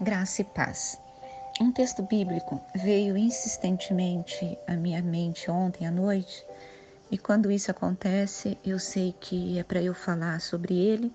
Graça 0.00 0.42
e 0.42 0.44
paz. 0.44 0.96
Um 1.60 1.72
texto 1.72 2.04
bíblico 2.04 2.60
veio 2.72 3.16
insistentemente 3.16 4.56
à 4.64 4.76
minha 4.76 5.02
mente 5.02 5.50
ontem 5.50 5.88
à 5.88 5.90
noite, 5.90 6.46
e 7.10 7.18
quando 7.18 7.50
isso 7.50 7.72
acontece, 7.72 8.56
eu 8.64 8.78
sei 8.78 9.12
que 9.18 9.58
é 9.58 9.64
para 9.64 9.82
eu 9.82 9.92
falar 9.92 10.40
sobre 10.40 10.78
ele, 10.78 11.12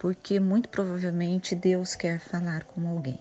porque 0.00 0.40
muito 0.40 0.68
provavelmente 0.68 1.54
Deus 1.54 1.94
quer 1.94 2.18
falar 2.18 2.64
com 2.64 2.88
alguém. 2.88 3.20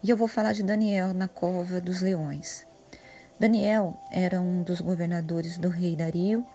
E 0.00 0.10
eu 0.10 0.16
vou 0.16 0.28
falar 0.28 0.52
de 0.52 0.62
Daniel 0.62 1.12
na 1.12 1.26
cova 1.26 1.80
dos 1.80 2.00
leões. 2.00 2.64
Daniel 3.36 3.98
era 4.12 4.40
um 4.40 4.62
dos 4.62 4.80
governadores 4.80 5.58
do 5.58 5.68
rei 5.68 5.96
Dario 5.96 6.46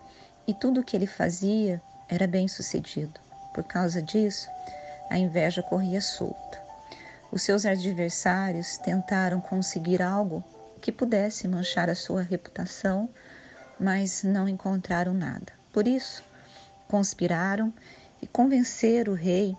e 0.46 0.54
tudo 0.54 0.80
o 0.80 0.82
que 0.82 0.96
ele 0.96 1.06
fazia 1.06 1.82
era 2.08 2.26
bem 2.26 2.48
sucedido. 2.48 3.20
Por 3.52 3.64
causa 3.64 4.00
disso, 4.00 4.48
a 5.10 5.18
inveja 5.18 5.62
corria 5.62 6.00
solta. 6.00 6.63
Os 7.34 7.42
seus 7.42 7.66
adversários 7.66 8.78
tentaram 8.78 9.40
conseguir 9.40 10.00
algo 10.00 10.44
que 10.80 10.92
pudesse 10.92 11.48
manchar 11.48 11.90
a 11.90 11.94
sua 11.96 12.22
reputação, 12.22 13.10
mas 13.76 14.22
não 14.22 14.48
encontraram 14.48 15.12
nada. 15.12 15.52
Por 15.72 15.88
isso, 15.88 16.22
conspiraram 16.86 17.74
e 18.22 18.26
convenceram 18.28 19.14
o 19.14 19.16
rei 19.16 19.56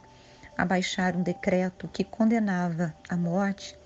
a 0.57 0.63
baixar 0.63 1.17
um 1.17 1.21
decreto 1.21 1.89
que 1.89 2.05
condenava 2.05 2.95
à 3.09 3.17
morte 3.17 3.77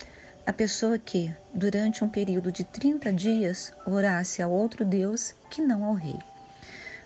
a 0.46 0.54
pessoa 0.54 1.00
que, 1.00 1.36
durante 1.52 2.04
um 2.04 2.10
período 2.10 2.52
de 2.52 2.64
30 2.64 3.12
dias, 3.12 3.74
orasse 3.88 4.40
a 4.40 4.48
outro 4.48 4.86
Deus 4.86 5.34
que 5.50 5.64
não 5.64 5.84
ao 5.84 5.96
rei. 5.96 6.20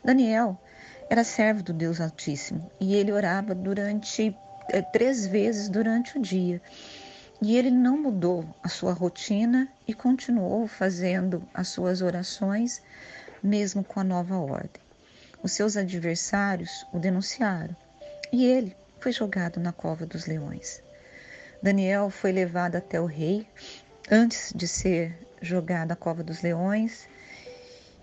Daniel 0.04 0.60
era 1.10 1.24
servo 1.24 1.64
do 1.64 1.72
Deus 1.72 2.02
Altíssimo 2.02 2.70
e 2.78 2.94
ele 2.94 3.14
orava 3.14 3.56
durante 3.56 4.36
é, 4.70 4.82
três 4.82 5.26
vezes 5.26 5.70
durante 5.70 6.18
o 6.18 6.22
dia. 6.22 6.62
E 7.42 7.58
ele 7.58 7.72
não 7.72 7.98
mudou 7.98 8.46
a 8.64 8.70
sua 8.70 8.94
rotina 8.94 9.68
e 9.88 9.94
continuou 9.94 10.68
fazendo 10.68 11.44
as 11.54 11.68
suas 11.68 12.02
orações, 12.02 12.82
mesmo 13.42 13.84
com 13.84 14.00
a 14.00 14.04
nova 14.04 14.38
ordem. 14.38 14.82
Os 15.42 15.52
seus 15.52 15.76
adversários 15.76 16.86
o 16.94 17.00
denunciaram 17.00 17.76
e 18.32 18.46
ele 18.46 18.76
foi 19.00 19.12
jogado 19.12 19.60
na 19.60 19.74
cova 19.74 20.06
dos 20.06 20.26
leões. 20.26 20.82
Daniel 21.62 22.10
foi 22.10 22.32
levado 22.32 22.78
até 22.78 23.00
o 23.00 23.06
rei 23.06 23.46
antes 24.10 24.54
de 24.56 24.68
ser 24.68 25.18
jogado 25.42 25.90
na 25.90 25.96
cova 25.96 26.24
dos 26.24 26.42
leões. 26.42 27.08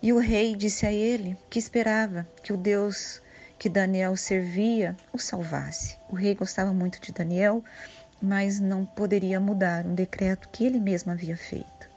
E 0.02 0.12
o 0.12 0.18
rei 0.18 0.54
disse 0.54 0.86
a 0.86 0.92
ele 0.92 1.36
que 1.48 1.58
esperava 1.58 2.28
que 2.42 2.52
o 2.52 2.56
Deus 2.56 3.20
que 3.60 3.68
Daniel 3.68 4.16
servia 4.16 4.96
o 5.12 5.18
salvasse. 5.18 5.98
O 6.08 6.14
rei 6.14 6.34
gostava 6.34 6.72
muito 6.72 6.98
de 6.98 7.12
Daniel, 7.12 7.62
mas 8.20 8.58
não 8.58 8.86
poderia 8.86 9.38
mudar 9.38 9.84
um 9.84 9.94
decreto 9.94 10.48
que 10.48 10.64
ele 10.64 10.80
mesmo 10.80 11.12
havia 11.12 11.36
feito. 11.36 11.90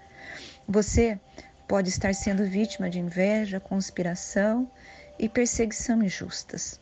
Você 0.68 1.18
pode 1.66 1.88
estar 1.88 2.14
sendo 2.14 2.44
vítima 2.44 2.90
de 2.90 3.00
inveja, 3.00 3.62
conspiração 3.62 4.70
e 5.18 5.30
perseguição 5.30 6.04
injustas, 6.04 6.82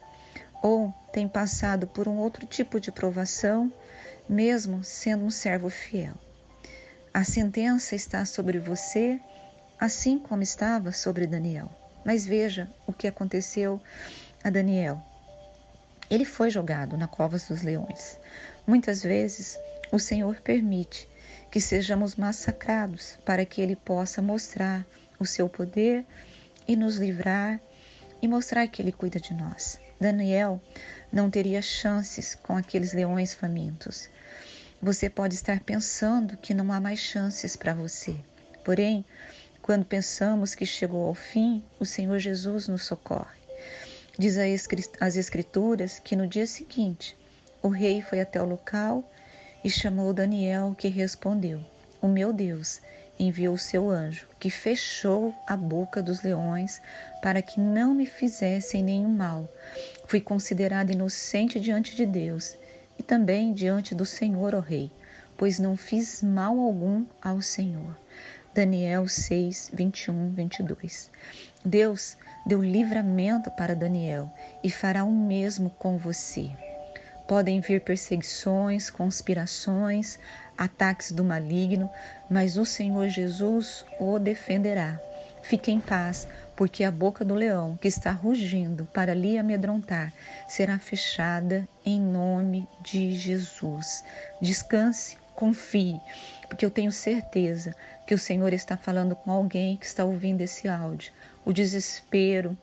ou 0.64 0.92
tem 1.14 1.28
passado 1.28 1.86
por 1.86 2.08
um 2.08 2.18
outro 2.18 2.48
tipo 2.48 2.80
de 2.80 2.92
provação, 2.92 3.72
mesmo 4.28 4.84
sendo 4.84 5.26
um 5.26 5.30
servo 5.30 5.70
fiel. 5.70 6.16
A 7.14 7.24
sentença 7.24 7.96
está 7.96 8.26
sobre 8.26 8.58
você, 8.58 9.22
assim 9.80 10.18
como 10.18 10.42
estava 10.42 10.92
sobre 10.92 11.28
Daniel. 11.28 11.70
Mas 12.04 12.26
veja 12.26 12.68
o 12.88 12.92
que 12.92 13.08
aconteceu 13.08 13.80
a 14.44 14.50
Daniel. 14.50 15.02
Ele 16.10 16.26
foi 16.26 16.50
jogado 16.50 16.98
na 16.98 17.08
cova 17.08 17.38
dos 17.38 17.62
leões. 17.62 18.20
Muitas 18.66 19.04
vezes 19.04 19.58
o 19.92 20.00
Senhor 20.00 20.42
permite 20.42 21.08
que 21.52 21.62
sejamos 21.62 22.16
massacrados 22.16 23.18
para 23.26 23.46
que 23.46 23.62
ele 23.62 23.76
possa 23.76 24.22
mostrar 24.22 24.86
o 25.20 25.26
seu 25.26 25.48
poder 25.48 26.06
e 26.68 26.76
nos 26.76 26.98
livrar 26.98 27.60
e 28.22 28.28
mostrar 28.28 28.68
que 28.68 28.82
ele 28.82 28.92
cuida 28.92 29.20
de 29.20 29.34
nós. 29.34 29.80
Daniel 30.00 30.62
não 31.12 31.30
teria 31.30 31.62
chances 31.62 32.36
com 32.36 32.58
aqueles 32.58 32.94
leões 32.94 33.34
famintos. 33.34 34.10
Você 34.82 35.10
pode 35.10 35.36
estar 35.36 35.60
pensando 35.60 36.38
que 36.38 36.54
não 36.54 36.72
há 36.72 36.80
mais 36.80 37.00
chances 37.00 37.56
para 37.56 37.74
você. 37.74 38.16
Porém, 38.64 39.06
quando 39.62 39.86
pensamos 39.86 40.56
que 40.56 40.66
chegou 40.66 41.08
ao 41.08 41.14
fim, 41.14 41.64
o 41.80 41.86
Senhor 41.86 42.18
Jesus 42.18 42.68
nos 42.68 42.86
socorre. 42.86 43.40
Diz 44.20 44.38
as 45.00 45.16
Escrituras 45.16 45.98
que 45.98 46.18
no 46.18 46.28
dia 46.28 46.46
seguinte 46.46 47.18
o 47.62 47.70
rei 47.70 48.02
foi 48.02 48.20
até 48.20 48.42
o 48.42 48.46
local 48.46 49.10
e 49.64 49.70
chamou 49.70 50.14
Daniel, 50.14 50.76
que 50.78 50.90
respondeu: 50.90 51.64
O 52.02 52.08
meu 52.08 52.34
Deus 52.34 52.82
enviou 53.18 53.54
o 53.54 53.60
seu 53.60 53.90
anjo, 53.90 54.28
que 54.38 54.50
fechou 54.50 55.34
a 55.48 55.56
boca 55.56 56.04
dos 56.04 56.24
leões 56.24 56.82
para 57.22 57.42
que 57.42 57.60
não 57.60 57.94
me 57.94 58.06
fizessem 58.06 58.84
nenhum 58.84 59.10
mal. 59.10 59.48
Fui 60.08 60.20
considerado 60.20 60.92
inocente 60.92 61.60
diante 61.60 61.96
de 61.96 62.06
Deus 62.06 62.58
e 63.00 63.04
também 63.04 63.54
diante 63.54 63.96
do 63.96 64.06
Senhor, 64.06 64.54
ó 64.54 64.60
Rei, 64.60 64.92
pois 65.38 65.58
não 65.58 65.78
fiz 65.78 66.22
mal 66.22 66.60
algum 66.60 67.06
ao 67.22 67.42
Senhor. 67.42 67.98
Daniel 68.54 69.08
6, 69.08 69.72
21, 69.74 70.34
22. 70.34 71.10
Deus 71.64 72.18
deu 72.46 72.62
livramento 72.62 73.50
para 73.52 73.74
Daniel 73.74 74.30
e 74.62 74.70
fará 74.70 75.06
o 75.06 75.12
mesmo 75.12 75.70
com 75.70 75.98
você. 75.98 76.52
Podem 77.30 77.62
vir 77.62 77.80
perseguições, 77.80 78.90
conspirações, 78.90 80.20
ataques 80.58 81.14
do 81.14 81.24
maligno, 81.24 81.90
mas 82.30 82.58
o 82.58 82.66
Senhor 82.66 83.08
Jesus 83.08 83.86
o 83.98 84.20
defenderá. 84.20 85.00
Fique 85.44 85.72
em 85.72 85.80
paz, 85.80 86.28
porque 86.54 86.84
a 86.84 86.92
boca 86.92 87.24
do 87.24 87.34
leão 87.34 87.78
que 87.78 87.88
está 87.88 88.12
rugindo 88.12 88.86
para 88.94 89.14
lhe 89.14 89.38
amedrontar 89.38 90.14
será 90.50 90.78
fechada 90.78 91.66
em 91.86 92.02
nome 92.02 92.68
de 92.82 93.16
Jesus. 93.16 94.04
Descanse 94.42 95.21
confie, 95.42 96.00
porque 96.48 96.64
eu 96.64 96.70
tenho 96.70 96.92
certeza 96.92 97.76
que 98.06 98.14
o 98.14 98.18
Senhor 98.20 98.54
está 98.54 98.78
falando 98.78 99.16
com 99.16 99.32
alguém 99.32 99.76
que 99.76 99.88
está 99.88 100.06
ouvindo 100.06 100.42
esse 100.42 100.68
áudio. 100.68 101.12
O 101.44 101.52
desespero, 101.52 102.56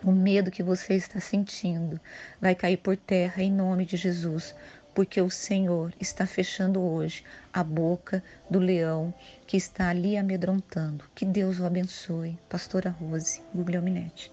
o 0.00 0.12
medo 0.12 0.48
que 0.48 0.62
você 0.62 0.94
está 0.94 1.18
sentindo 1.18 2.00
vai 2.40 2.54
cair 2.54 2.76
por 2.76 2.96
terra 2.96 3.42
em 3.42 3.50
nome 3.50 3.84
de 3.84 3.96
Jesus, 3.96 4.54
porque 4.94 5.20
o 5.20 5.28
Senhor 5.28 5.92
está 5.98 6.24
fechando 6.24 6.80
hoje 6.80 7.24
a 7.52 7.64
boca 7.64 8.22
do 8.48 8.60
leão 8.60 9.12
que 9.44 9.56
está 9.56 9.88
ali 9.88 10.16
amedrontando. 10.16 11.04
Que 11.16 11.24
Deus 11.24 11.58
o 11.58 11.66
abençoe. 11.66 12.38
Pastora 12.48 12.90
Rose, 12.90 13.42
Guglielminetti. 13.52 14.30